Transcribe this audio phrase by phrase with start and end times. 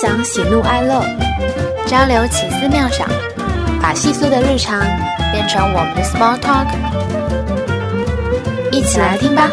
[0.00, 1.02] 享喜怒哀乐，
[1.84, 3.08] 交流奇思妙想，
[3.82, 4.78] 把细碎的日常
[5.32, 6.68] 变成我们的 small talk，
[8.70, 9.50] 一起来听吧。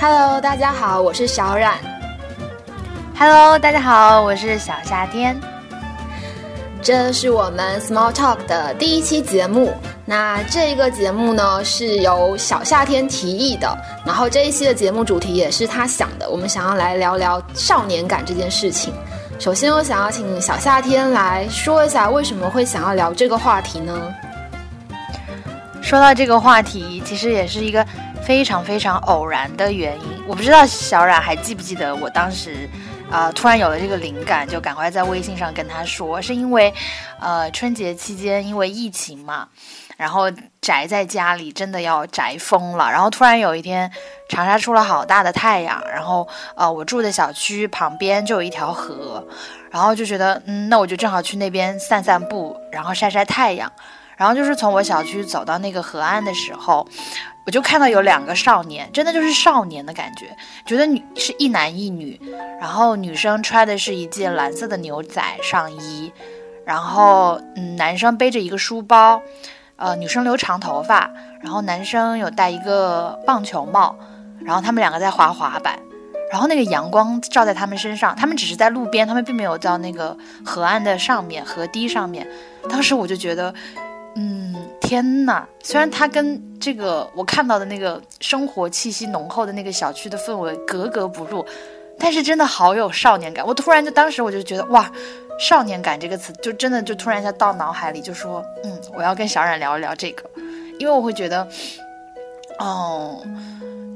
[0.00, 1.74] Hello，大家好，我是小冉。
[3.18, 5.38] Hello，大家好，我是小夏天。
[6.84, 9.72] 这是我们 Small Talk 的第一期节目。
[10.04, 13.74] 那这个节目呢是由小夏天提议的，
[14.04, 16.28] 然后这一期的节目主题也是他想的。
[16.28, 18.92] 我们想要来聊聊少年感这件事情。
[19.38, 24.14] 首先，我想要请小夏天来说一下为什么会想要聊这个话题呢？
[25.80, 27.82] 说到这个话题，其实也是一个
[28.22, 30.22] 非常非常偶然的原因。
[30.26, 32.68] 我不知道小冉还记不记得我当时。
[33.10, 33.30] 啊！
[33.32, 36.72] 突然有了这个灵感，就赶快在微信上跟他说，是因为，
[37.20, 39.48] 呃，春节期间因为疫情嘛，
[39.96, 40.24] 然后
[40.60, 42.90] 宅在家里真的要宅疯了。
[42.90, 43.90] 然后突然有一天，
[44.28, 49.24] 长沙出了好大的太阳，然后呃，我住的小区旁边就有一条河，
[49.70, 53.70] 然后就觉得，嗯，那我就正好去那边散散步，然后晒晒太阳。
[54.16, 56.86] 然后就是从我小区走到那个河岸的时候，
[57.46, 62.18] 我就看到有两个少年，真的就是少年的感觉，觉得女是一男一女，
[62.58, 66.10] 然后女生穿的是一件蓝色的牛仔上衣，
[66.64, 69.20] 然后嗯，男生背着一个书包，
[69.76, 71.10] 呃，女生留长头发，
[71.42, 73.94] 然后男生有戴一个棒球帽，
[74.40, 75.78] 然后他们两个在滑滑板，
[76.32, 82.26] 然后那个阳光照在他们身上，他们只是在路边，他们并没有到那个河岸的上面河堤上面，
[82.70, 83.54] 当时我就觉得。
[84.16, 85.46] 嗯，天哪！
[85.60, 91.44] 虽然它跟这个我看到的那个生活气息浓厚的那个小区的氛围格格不入，
[91.98, 93.44] 但是真的好有少年感。
[93.44, 94.88] 我突然就当时我就觉得哇，
[95.40, 100.30] 少年感这个词就真的就突然一下到脑海里，就说嗯，我要跟小冉聊一聊这个，
[100.78, 101.48] 因为我会觉得，
[102.60, 103.20] 哦，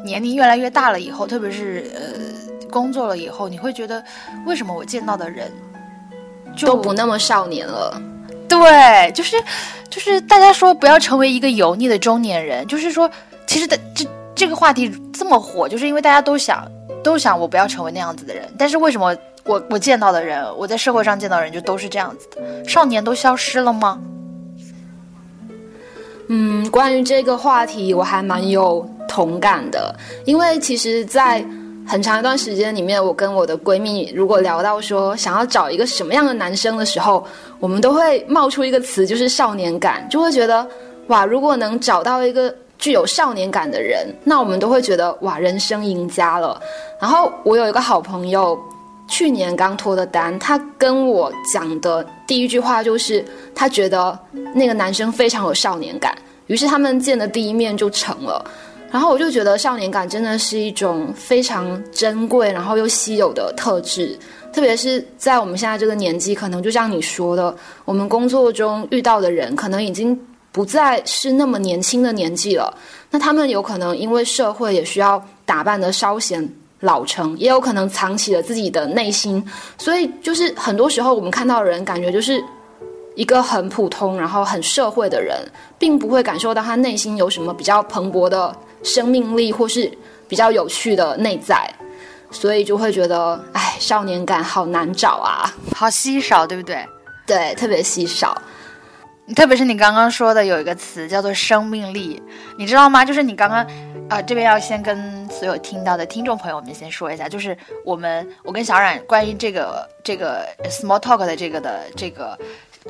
[0.03, 4.03] 年龄越来越大了以后，特别是呃工作了以后，你会觉得
[4.47, 5.49] 为什么我见到的人
[6.61, 8.03] 都不那么少年了？
[8.48, 9.36] 对，就是，
[9.91, 13.10] 就是大家说不要成为一个油腻的中年人，就是说，
[13.47, 16.66] 其实的这这个话题这么火，就是因为大家都想
[17.04, 18.48] 都想我不要成为那样子的人。
[18.59, 19.14] 但是为什么
[19.44, 22.69] 我我见到的人，我在社会上见到人就都是这样子的？
[22.69, 24.00] 少年都消失了吗？
[26.28, 29.94] 嗯，关于这个话题，我还蛮有同感的，
[30.25, 31.44] 因为其实，在。
[31.88, 37.26] 很长一段时间里面，我跟我的闺蜜如果聊到说想要找一个什么样的男生的时候，
[37.59, 40.69] 我们都会冒出一个词，就是少年感，就会觉得
[41.06, 46.60] 哇，如果能找到一个具有少年感的人，那我们都会觉得哇，人生赢家了。
[47.00, 48.59] 然后我有一个好朋友，
[49.09, 54.16] 去年刚脱的单，他跟我讲的第一句话就是，他觉得
[54.54, 56.15] 那个男生非常有少年感，
[56.48, 58.44] 于是他们见的第一面就成了。
[58.91, 64.19] 然后我就觉得少年感真的是一种非常珍贵，然后又稀有的特质，
[64.53, 67.54] 特别是在我们现在这个年纪，可能就像你说的，
[67.84, 70.19] 我们工作中遇到的人可能已经
[70.53, 72.72] 不再是那么年轻的年纪了。
[73.10, 76.47] 那他们有可能因为社会也需要打扮的稍显
[76.81, 79.44] 老成，也有可能藏起了自己的内心，
[79.77, 82.43] 所以就是很多时候我们看到的人，感觉就是
[83.19, 85.37] 一个很普通，然后很社会的人，
[85.77, 88.56] 并不会感受到他内心有什么比较蓬勃的。
[88.84, 89.91] 生命力或是
[90.29, 91.69] 比较有趣的内在，
[92.31, 96.87] 所以就会觉得，哎，少年感好难找啊，好稀少，对不对？
[97.27, 98.41] 对，特别稀少。
[99.34, 102.23] 特别是你刚刚说的有一个词叫做生命力，
[102.57, 103.05] 你知道吗？
[103.05, 103.67] 就是你刚刚，
[104.09, 112.39] 啊，这边要先跟所有听到的听众朋友们先说一下，就是我们我跟小冉关于这个这个 small talk 的这个的这个。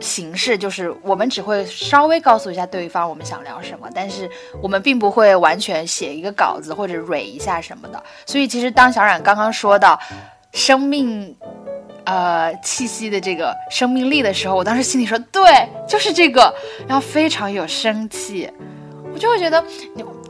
[0.00, 4.30] 形式就是我们只会稍微告诉一下对方我们想聊什么，但是
[4.62, 8.02] 我们并不会完全写一个稿子或者蕊一下什么的。
[8.26, 9.98] 所以其实当小冉刚刚说到
[10.52, 11.36] 生命，
[12.04, 15.42] 呃气息的这个生命力的时候，我当时心里说对，
[15.88, 16.54] 就是这个，
[16.86, 18.48] 然后非常有生气，
[19.12, 19.62] 我就会觉得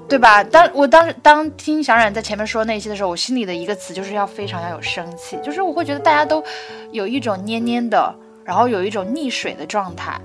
[0.08, 0.42] 对吧？
[0.42, 6.42] 当我当时当听小冉在前面说那些的时候，我心里的一个词就是要非常要有生气，就是我会觉得大家都
[6.90, 8.14] 有一种蔫蔫的。
[8.48, 10.18] 然后有一种溺水的状态，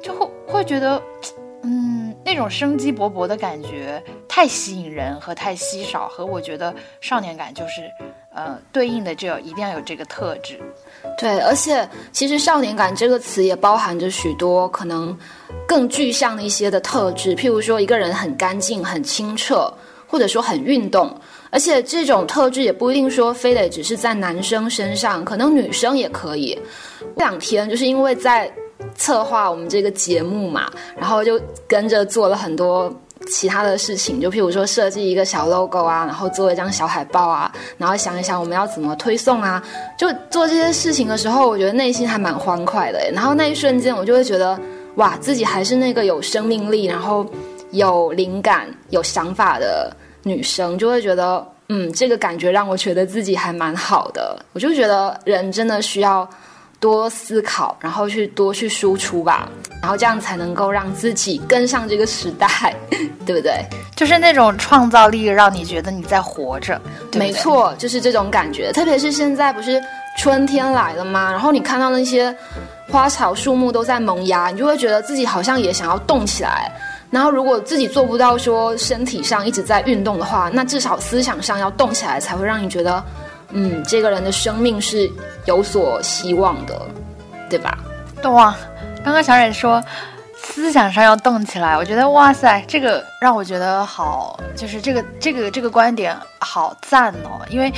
[0.00, 1.02] 就会会觉得，
[1.64, 7.90] 嗯，那种生机勃勃的感觉太吸引人和太稀少，和我觉得少年感就是，
[8.32, 10.56] 呃，对应的就有一定要有这个特质。
[11.18, 15.18] 对，而且其实少年感这个词也包含着许多可能
[15.66, 19.68] 更具象的一些的特质，譬如说一个人很干净、很清澈，
[20.06, 21.12] 或者说很运动。
[21.54, 26.58] 而且这种特质也不一定说非得只是在男生身上，可能女生也可以。
[27.16, 28.52] 这两天就是因为在
[28.96, 32.92] 策划我们这个节目嘛，然后就跟着做了很多
[33.28, 39.62] 其他的事情，就譬如说设计一个小 logo 啊，然后做一张小海报啊，然后想一想我们要怎么推送啊，
[39.96, 43.08] 就做这些事情的时候，我觉得内心还蛮欢快的。
[43.12, 44.58] 然后那一瞬间，我就会觉得，
[44.96, 47.24] 哇，自己还是那个有生命力，然后
[47.70, 54.44] 有灵感、有想法的 女生，就会觉得，嗯，这个感觉让我觉得自己还蛮好的。
[54.52, 56.28] 我就觉得人真的需要。
[56.80, 59.48] 多思考，然后去多去输出吧，
[59.80, 62.76] 然后这样才能够让自己跟上这个时代，
[63.24, 63.64] 对不对？
[63.96, 66.78] 就是那种创造力，让你觉得你在活着。
[67.14, 68.70] 没错，就是这种感觉。
[68.70, 69.82] 特别是现在不是
[70.18, 71.30] 春天来了吗？
[71.30, 72.36] 然后你看到那些
[72.90, 76.70] 花草树木都在萌芽，你就会觉得自己好像也想要动起来。
[77.10, 83.02] 然后如果自己做不到说身体上一直在运动的话，那至少思想上要动起来，才会让你觉得。
[83.56, 85.08] 嗯，这个人的生命是
[85.46, 86.80] 有所希望的，
[87.48, 87.78] 对吧？
[88.20, 88.58] 对啊，
[89.04, 89.80] 刚刚小冉说
[90.54, 97.44] 思想上要动起来，我觉得哇塞，这个让我觉得好，就是这个这个这个观点好赞哦。
[97.50, 97.72] 因为，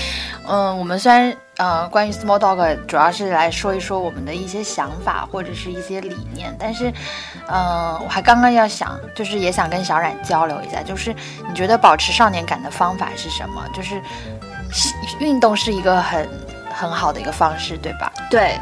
[0.46, 6.92] 嗯，我们虽然呃关于 Small Dog 主要是来说一说我们的一些想法或者是一些理念，但是，
[7.48, 11.14] 嗯，我还刚刚要想，就是也想跟小冉交流一下，就是
[11.48, 13.64] 你觉得保持少年感的方法是什么？
[13.74, 14.00] 就是。
[15.20, 16.28] 运动是一个很
[16.74, 18.12] 很好的一个方式，对吧？
[18.28, 18.58] 对，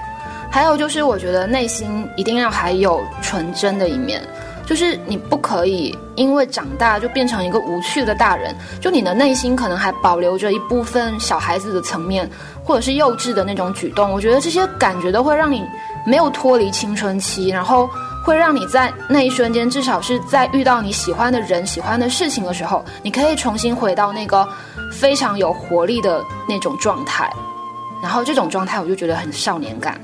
[0.54, 4.22] 还有就是，我觉得内心一定要还有纯真的一面，
[4.64, 12.30] 就是你不可以因为长大就变成一个无趣的大人，就你的内心可能还保留着一部分小孩子的层面，
[12.62, 14.12] 或者是幼稚的那种举动。
[14.12, 15.60] 我觉得这些感觉都会让你
[16.06, 17.90] 没有脱离青春期，然后
[18.24, 24.48] 会让你在那一瞬间，至少是在遇到你喜欢的人、喜欢的事情的时候，你可以重新回到那个。
[24.92, 27.28] 非常有活力的那种状态，
[28.00, 30.00] 然后这种状态我就觉得很少年感。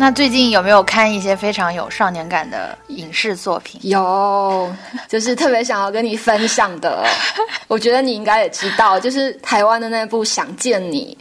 [0.00, 3.78] 那最近有没有看一些非常有少年感的影视作品？
[3.84, 4.74] 有，
[5.06, 7.04] 就是特别想要跟你分享的。
[7.68, 11.14] 我觉得你应该也知道，就是台湾的那部《想见你》。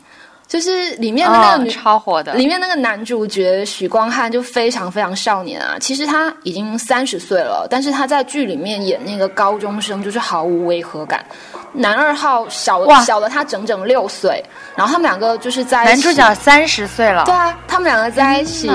[0.48, 5.78] 就是里面那个女超火的，里面那个男主角许光汉就非常非常少年啊。
[5.80, 11.24] 其实他已经三十岁了，但是他在剧里面演那个高中生，就是毫无违和感。
[11.74, 14.44] 男二号小小了他整整六岁，
[14.76, 18.72] 然后他们两个就是在男主角三十岁了，对啊，他们两个在一起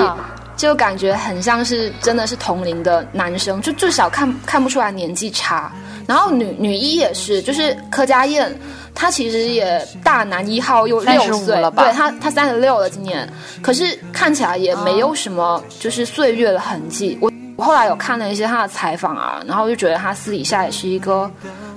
[0.55, 5.71] 就感觉很像是真的是同龄的男生，就至少看看不出来年纪差。
[6.07, 8.55] 然后女女一也是，就是柯佳燕。
[8.97, 11.83] 她其实也大男一号又六岁了吧？
[11.83, 13.29] 对她她三十六了今年，
[13.61, 17.17] 可是看起来也没有什么就是岁月的痕迹。
[17.19, 21.29] 我我后来有看了一些她的采访啊，然后就觉得她私底下也是一个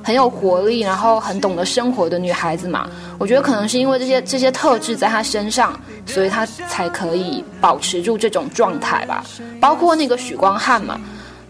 [0.08, 2.88] 很有活力，然后很懂得生活的女孩子嘛。
[3.18, 9.22] 我觉得可能是因为这些这些特质在她身上，所以她才可以保持住这种状态吧。
[9.60, 10.98] 包括那个许光汉嘛。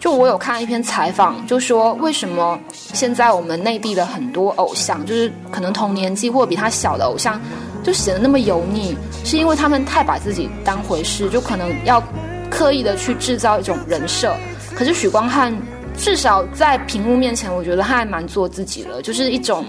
[0.01, 7.41] 就我有看一篇采访，就说为什么现在我们内地的很多偶像，就是可能同年纪或比他小的偶像，
[7.85, 12.03] 就显得那么油腻，是因为他们太把自己当回事，就可能要
[12.51, 14.35] 刻意的去制造一种人设。
[14.75, 15.53] 可是许光汉
[15.99, 19.67] 至少在屏幕面前，我觉得他还蛮做自己的，就是一种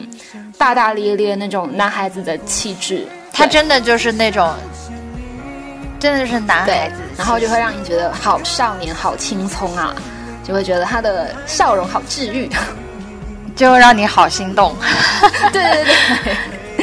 [0.58, 3.06] 大大咧咧那种男孩子的气质。
[3.34, 4.54] 他真的就是那种，
[6.00, 9.94] 真的是男孩子，然后就会让你觉得好少年、好青葱啊。
[10.42, 12.50] 就会觉得他的笑容好治愈，
[13.56, 14.76] 就让你好心动。
[15.52, 16.38] 对 对对，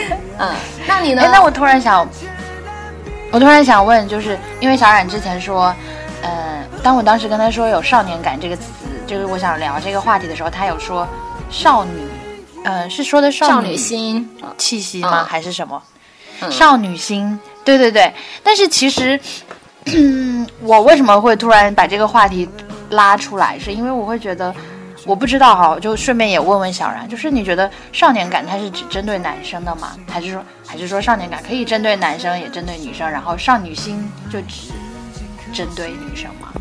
[0.39, 0.55] 嗯，
[0.87, 1.23] 那你呢？
[1.23, 2.09] 哎，那我突然想，
[3.33, 5.75] 我突然想问，就是因为小冉之前说，
[6.23, 6.31] 嗯，
[6.81, 8.63] 当我当时跟他说有少年感这个词，
[9.07, 11.07] 就是我想聊这个话题的时候，他有说
[11.51, 12.01] 少女，
[12.65, 15.25] 呃，是说的少女心气息吗？
[15.25, 15.83] 还是什么？
[16.51, 17.39] 少女心？
[17.65, 18.13] 对对对。
[18.43, 19.19] 但是其实，
[19.87, 22.49] 嗯，我为什么会突然把这个话题？
[22.91, 24.55] 拉出来是因为我会觉得，
[25.05, 29.97] 我不知道哈，就顺便也问问小然，就是你觉得少年感它是只针对男生的吗？
[30.09, 34.71] 还是说还是说少年感可以针对男生也针对女生，然后少女心就只
[35.53, 36.53] 针对女生吗？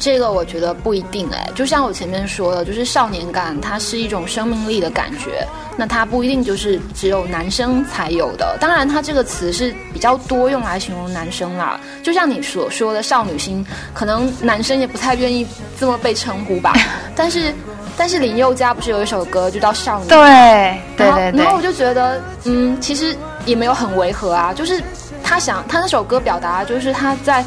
[0.00, 8.56] 这个我觉得不一定哎，就像我前面说的，就是少年感它是一种生命力的感觉，那它不一定就是只有男生才有的。
[8.58, 11.78] 当然，它这个词是比较多用来形容男生啦。
[12.02, 15.46] 就像你所说的少女心，可能男生也不太愿意
[15.78, 16.72] 这么被称呼吧。
[17.14, 17.52] 但是，
[17.94, 20.06] 但是林宥嘉不是有一首歌就叫《少女》？
[20.08, 21.44] 对对对对。
[21.44, 23.14] 然后我就觉得，嗯，其实
[23.44, 24.50] 也没有很违和啊。
[24.54, 24.82] 就是
[25.22, 27.44] 他想，他那首歌表达就是他在。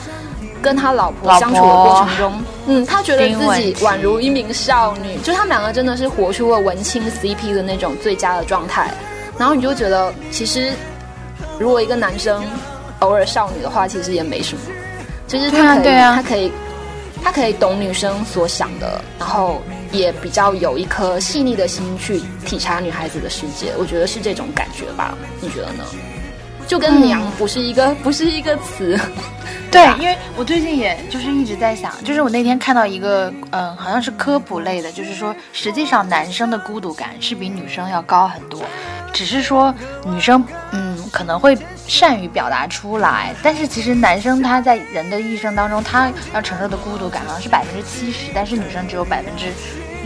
[0.63, 8.89] 跟他老婆相处的过程中，嗯，他觉得自己宛如一名少女，就他们两个真的是活出了文青 CP 的那种最佳的状态。
[9.38, 10.72] 然后你就觉得，其实
[11.60, 12.43] 如果一个男生
[13.00, 14.62] 偶尔少女的话，其实也没什么，
[15.27, 16.51] 就是他可以，他可以
[17.24, 23.74] 他可以懂女生所想的，然后也比较有一颗细腻的心去体察女孩子的世界。
[23.77, 25.17] 我觉得是这种感觉吧？
[25.41, 25.84] 你觉得呢？
[26.67, 29.00] 就跟娘不是一个不是一个词。
[29.72, 38.62] 对，因为我最近也就是一直在想，就是我那天看到一个，嗯，好像是科普类的，就是说，实际上男生的孤独感是比女生要高很多，
[39.12, 39.74] 只是说
[40.05, 49.51] 女生，嗯，可能会善于表达出来，但是其实男生他在人的一生当中，他要承受的孤独感好像是百分之七十，但是女生只有百分之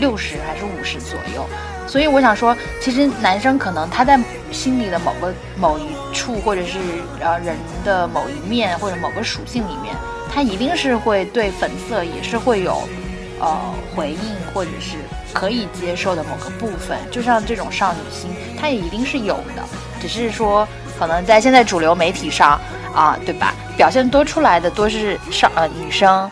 [0.00, 1.46] 六十还是五十左右。
[1.88, 4.20] 所以我想说，其实男生可能他在
[4.52, 6.78] 心里的某个某一处，或者是
[7.20, 9.96] 呃人的某一面或者某个属性里面，
[10.32, 12.86] 他一定是会对粉色也是会有
[13.40, 13.58] 呃
[13.96, 14.18] 回应，
[14.52, 14.96] 或者是
[15.32, 16.98] 可以接受的某个部分。
[17.10, 18.30] 就像这种少女心，
[18.60, 19.62] 他也一定是有的，
[19.98, 20.68] 只是说
[20.98, 22.60] 可能在现在主流媒体上
[22.94, 23.54] 啊，对吧？
[23.78, 26.30] 表现多出来的多是少呃女生。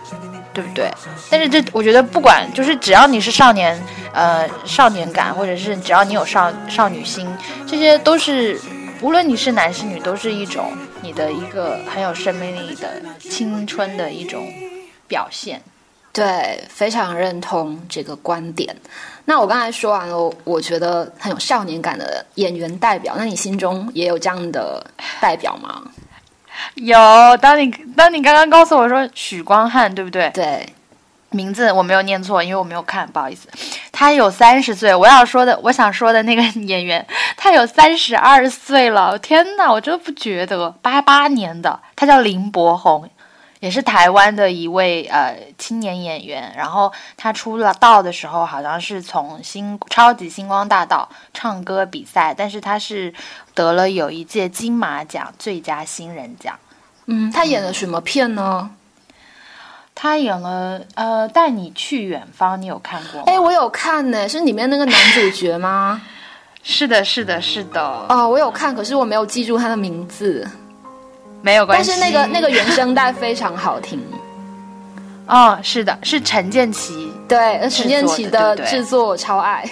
[0.56, 0.90] 对不对？
[1.28, 3.78] 但是这我觉得不管，就是只要你是少年，
[4.14, 7.28] 呃，少年感，或者是只要你有少少女心，
[7.66, 8.58] 这些都是，
[9.02, 10.72] 无论你是男是女，都是一种
[11.02, 14.50] 你的一个很有生命力的青春的一种
[15.06, 15.60] 表现。
[16.10, 18.74] 对，非常认同这个观点。
[19.26, 24.82] 那我刚才说完了，我觉得很有少年感的演员代表，那你心中也有这样的
[25.20, 25.82] 代表吗？
[26.74, 26.98] 有，
[27.40, 30.30] 当你当你刚刚告诉我说许光汉，对不对？
[30.30, 30.68] 对，
[31.30, 33.48] 名字我没有念错，因为我没有看，不好意思。
[33.92, 37.04] 他有三十岁，我要说的，我想说的那个 演员，
[37.36, 39.18] 他有三十二岁了。
[39.18, 43.08] 天哪，我真的不觉得，八八年的，他叫林柏宏。
[43.66, 53.12] 也是台湾的一位呃青年演员，然后他出了道的时候，好像是从星超级星光大道唱歌比赛，但是他是
[53.54, 56.56] 得了有一届金马奖最佳新人奖。
[57.06, 58.70] 嗯，他演了什么片呢？
[59.96, 63.20] 他演了呃带你去远方，你有看过？
[63.22, 66.00] 哎，我有看呢，是里面那个男主角吗？
[66.62, 68.06] 是的，是的，是的。
[68.08, 70.48] 哦，我有看，可是我没有记住他的名字。
[71.46, 74.02] 没有关系，但是那个那个原声带非常好听。
[75.28, 79.64] 哦，是的，是陈建奇对，陈建奇的制作我超爱，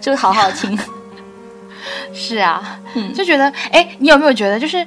[0.00, 0.76] 就是好好听。
[2.12, 4.84] 是啊，嗯，就觉得，哎，你有没有觉得，就是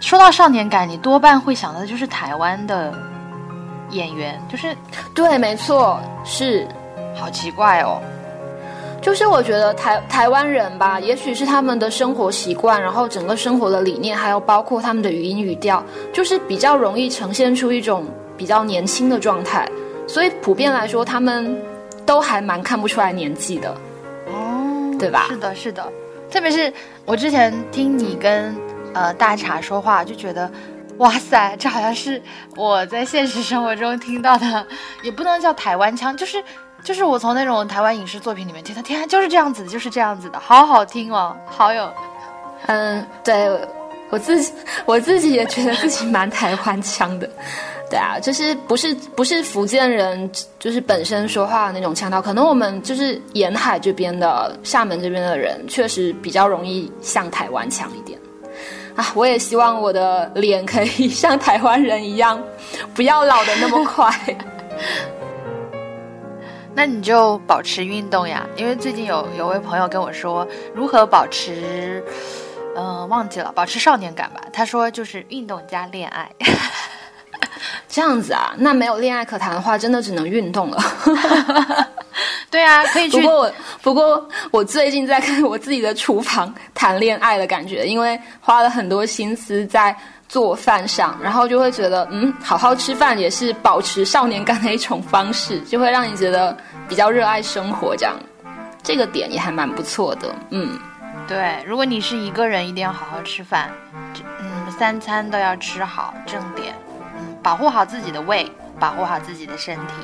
[0.00, 2.92] 说到少年感，你多半会想到的就是台湾的
[3.90, 4.76] 演员，就是
[5.14, 6.68] 对，没错，是，
[7.18, 8.02] 好奇怪哦。
[9.08, 18.04] 就是我觉得台台湾人吧，也许是他们的生活习惯，然后整个生活的理念，还有包括他们的语音语调，就是比较容易呈现出一种
[18.36, 19.66] 比较年轻的状态，
[20.06, 21.58] 所以普遍来说，他们
[22.04, 23.74] 都还蛮看不出来年纪的，
[24.26, 25.28] 哦，对吧？
[25.30, 25.90] 是的，是的，
[26.30, 26.70] 特别是
[27.06, 28.54] 我之前听你跟
[28.92, 30.50] 呃大茶说话，就觉得，
[30.98, 32.22] 哇塞，这好像是
[32.56, 34.66] 我在现实生活中听到的，
[35.02, 36.42] 也不能叫台湾腔，就是。
[36.84, 41.92] 就是我从那种台湾影视作品里面听的，天啊，就是这样子，就是这样子的，好好听哦，好有，
[42.66, 43.50] 嗯，对
[44.10, 44.52] 我自己，
[44.86, 47.28] 我自己也觉得自己蛮台湾腔的，
[47.90, 58.16] 对啊，就是不是不是福建人，就是本身说话的那种腔调，可能我们就是沿海这边的厦门这边的人，确实比较容易像台湾腔一点
[58.98, 59.06] 啊。
[59.14, 62.42] 我也希望我的脸可以像台湾人一样，
[62.94, 64.12] 不要老的那么快。
[66.74, 72.04] 那你就保持运动呀，因为最近有有位朋友跟我说如何保持，
[72.76, 74.40] 嗯，忘记了，保持少年感吧。
[74.52, 76.30] 他说就是运动加恋爱，
[77.88, 78.54] 这样子啊。
[78.58, 80.78] 那没有恋爱可谈的话，真的只能运动了。
[82.50, 83.20] 对啊，可以去。
[83.20, 83.52] 不过我
[83.82, 89.96] 不过我最近在跟我自己的厨房谈恋爱的感觉，因为花了很多心思在。
[90.28, 96.54] 做饭上，然后就会觉得，嗯，好好吃饭也是保持少年感的一种方式，就会让你觉得
[96.86, 98.14] 比较热爱生活，这样，
[98.82, 100.78] 这个点也还蛮不错的，嗯，
[101.26, 103.70] 对，如果你是一个人，一定要好好吃饭，
[104.38, 106.74] 嗯，三餐都要吃好，正点，
[107.18, 108.46] 嗯，保护好自己的胃，
[108.78, 109.94] 保护好自己的身体。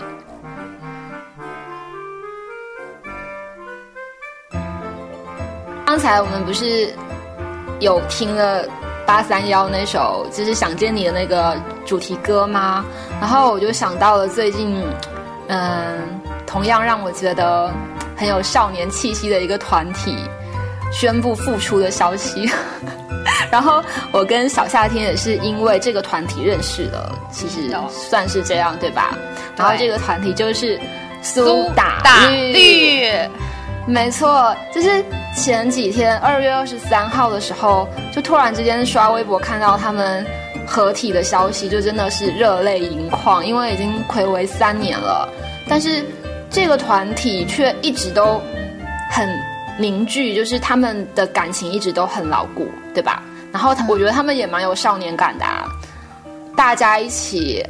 [5.95, 6.93] 刚才我们不是
[7.79, 8.67] 有听了。
[9.07, 12.85] 八三幺那首就是想见你的那个主题歌吗？
[13.21, 14.83] 然后我就想到了最近，
[15.47, 17.73] 嗯，同样让我觉得
[18.17, 20.17] 很有少年气息的一个团体
[20.91, 22.51] 宣布复出的消息。
[23.53, 29.17] 然后我跟小夏天也是因为这个团体认识的，其实算是这样对吧？
[29.57, 30.77] 然后这个团体就是
[31.23, 33.17] 苏打绿。
[33.87, 35.05] 没错，就是
[35.37, 40.25] 前几天二月二十三号的时候，就突然之间刷微博看到他们
[40.67, 45.29] 合体的消息，就真的是热泪盈眶，因为已经暌违三年了，
[45.69, 46.03] 但是
[46.49, 48.41] 这个团体却一直都
[49.11, 49.29] 很
[49.79, 53.23] 凝聚，就是他们的感情一直都很牢固，对吧？
[53.53, 55.69] 然后我觉得他们也蛮有少年感的，啊
[56.57, 57.63] 大家一起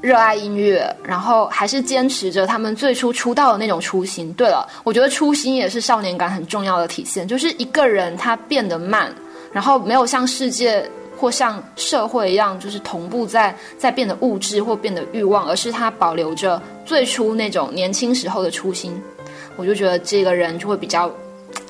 [0.00, 4.32] 热爱音乐，然后还是坚持着他们最初出道的那种初心。
[4.34, 9.14] 对了，我觉得初心也是少年感很重要的体现，就是一个人他变得慢，
[9.52, 10.88] 然后没有像世界。
[11.18, 18.98] 或像社会一样，就是同步在在变得物质或变得欲望，而是他保留着最初那种年轻时候的初心。
[19.56, 21.12] 我就觉得这个人就会比较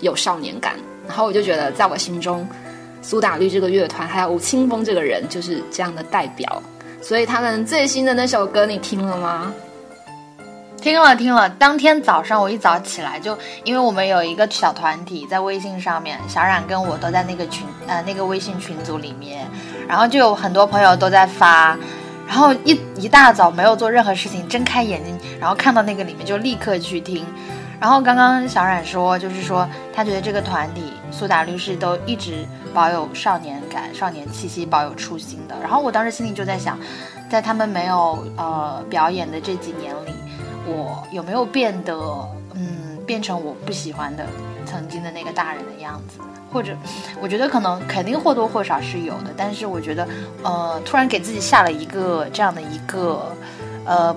[0.02, 0.74] 有少年感。
[1.04, 2.48] 然后我就觉得，在我心中，
[3.02, 6.62] 苏打绿这个乐团还有吴青峰这个人就是这样的代表。
[7.00, 9.52] 所以他们最新的那首歌你听了吗？
[10.80, 19.46] 听了听了，当天早上我一早起来就，因为我们有一个小团体在微信上面，小冉跟我都在那个群呃那个微信群组里面，
[19.86, 21.76] 然后就有很多朋友都在发，
[22.26, 27.26] 然后一一大早没有做任何事情，睁开眼睛，然后看到那个里面就立刻去听，
[27.80, 36.78] 然后刚刚小冉说就是说他觉得这个团体苏打绿是都一直保有少年感、少年气息、保有初心的，然后我当时心里就在想，
[37.30, 40.12] 在他们没有呃表演的这几年里。
[40.66, 41.96] 我有没有变得，
[42.54, 44.26] 嗯，变成我不喜欢的
[44.66, 46.20] 曾经的那个大人的样子？
[46.52, 46.76] 或者，
[47.20, 49.32] 我觉得可能肯定或多或少是有的。
[49.36, 50.06] 但是我觉得，
[50.42, 53.34] 呃，突然给自己下了一个这样的一个，
[53.86, 54.14] 呃，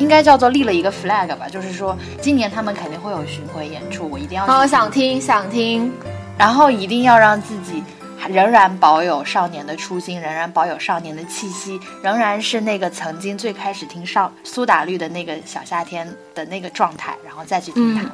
[0.00, 4.44] 应该叫做立了一个 flag 吧，就是说今年他们肯定会有巡回演出，我一定要。
[4.46, 5.92] 好，想听，想听，
[6.36, 7.84] 然后一定要让自己。
[8.28, 18.12] 仍然保有少年的初心，仍然保有少年的气息，仍然是那个曾经最开始听少苏打绿的那个小夏天的那个状态，然后再去听他们。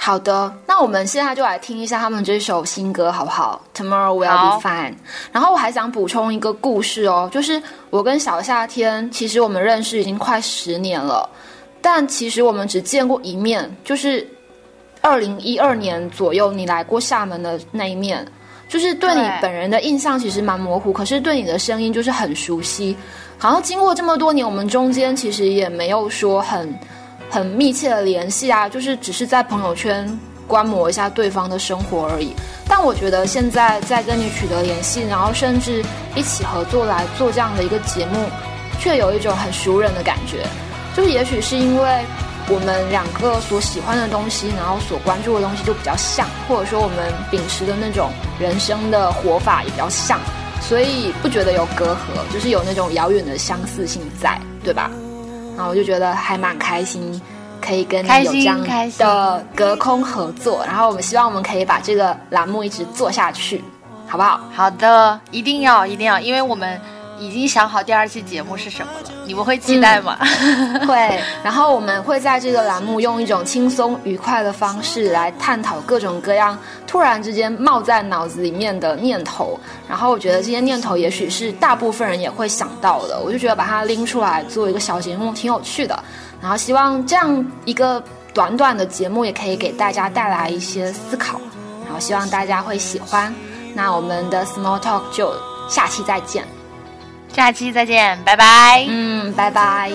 [0.00, 4.94] 好的，那我们现在就来听一下他们这首新歌，好不好？Tomorrow will be fine。
[5.32, 11.28] 然后我还想补充一个故事哦，就是我跟小夏天，其实我们认识已经快十年了，
[11.82, 14.26] 但其实我们只见过一面，就是
[15.02, 18.26] 二零一二年左右你来过厦门的那一面。
[18.68, 22.96] 就是对你本人的印象其实蛮模糊，可是对你的声音就是很熟悉。
[23.38, 26.72] 好像经过这么多年，我们中间其实也没有说很
[27.30, 30.06] 很密切的联系啊，就是只是在朋友圈
[30.46, 32.34] 观摩一下对方的生活而已。
[32.68, 38.26] 但我觉得现在在跟你取得联系，然后甚至一起合作来做这样的一个节目，
[38.78, 40.46] 却有一种很熟人的感觉。
[40.96, 42.04] 就是也许是因为。
[42.50, 48.10] 我们两个所喜欢的东西，然后所关注的东西就比较像，或者说我们秉持的那种
[48.40, 50.18] 人生的活法也比较像，
[50.62, 54.90] 所以不觉得有隔阂，就是有那种遥远的相似性在，对吧？
[55.58, 57.20] 然后我就觉得还蛮开心，
[57.60, 58.58] 可以跟你有这样
[58.96, 60.64] 的隔空合作。
[60.64, 63.62] 然后我们希望我们可以把这个栏目一直做下去，
[64.06, 64.40] 好不好？
[64.54, 66.80] 好的，一定要，一定要，因为我们。
[67.18, 70.16] 已经想好第二期节目是什么了，你们会期待吗？
[70.86, 71.20] 会。
[71.42, 79.58] 然后我们会在这个栏目用一种轻松愉快的方式来探讨各种各样突然之间冒在脑子里面的念头。
[79.88, 86.02] 然后我觉得这些念头也许是大部分人也会想到的，我就觉得把它拎出来做一个小节目挺有趣的。
[86.40, 88.02] 然后希望这样一个
[88.32, 91.40] 短短的节目也可以给大家带来一些思考。
[91.84, 93.34] 然后希望大家会喜欢。
[93.74, 95.32] 那我们的 Small Talk 就
[95.68, 96.57] 下期再见。
[97.32, 98.84] 下期再见，拜拜。
[98.88, 99.90] 嗯，拜拜。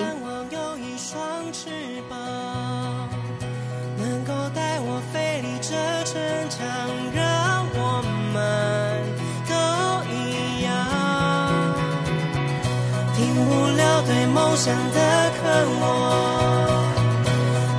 [13.14, 15.48] 停不了对梦想的渴
[15.80, 15.84] 望，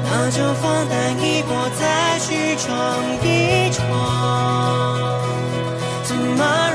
[0.04, 2.70] 那就放胆一搏，再去闯
[3.24, 3.82] 一闯。
[6.08, 6.75] Tomorrow。